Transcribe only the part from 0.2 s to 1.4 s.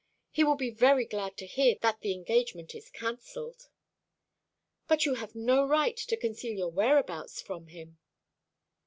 He will be very glad